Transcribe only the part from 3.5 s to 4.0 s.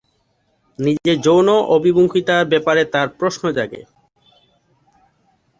জাগে।